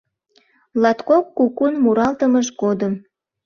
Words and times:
Латкок 0.81 1.25
кукун 1.37 1.73
муралтымыж 1.83 2.47
годым 2.61 2.93